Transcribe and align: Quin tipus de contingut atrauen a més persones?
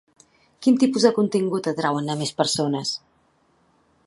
Quin 0.65 0.79
tipus 0.83 1.05
de 1.07 1.11
contingut 1.19 1.71
atrauen 1.73 2.11
a 2.15 2.19
més 2.23 2.35
persones? 2.43 2.97